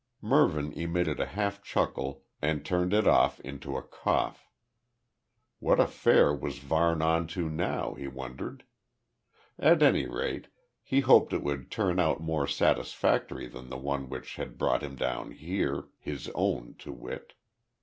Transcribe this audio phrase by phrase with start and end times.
[0.19, 4.49] Mervyn emitted a half chuckle and turned it off into a cough.
[5.59, 8.63] What affair was Varne on to now, he wondered?
[9.59, 10.47] At any rate
[10.81, 14.95] he hoped it would turn out more satisfactory than the one which had brought him
[14.95, 17.33] down here, his own to wit.